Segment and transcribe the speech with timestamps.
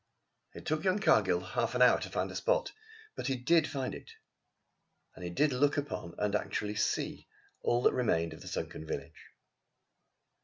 [0.55, 2.71] It took young Cargill half an hour to find the spot.
[3.15, 4.09] But he did find it,
[5.13, 7.27] and he did look upon, and actually see,
[7.61, 9.27] all that remained of the sunken village.